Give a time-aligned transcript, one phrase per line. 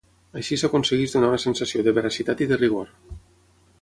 [0.39, 2.91] Així s'aconsegueix donar una sensació de veracitat i de rigor.